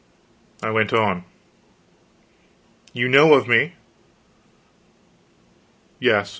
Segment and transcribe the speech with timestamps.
[0.63, 1.23] I went on
[2.93, 3.75] "You know of me?"
[5.99, 6.29] "Yes.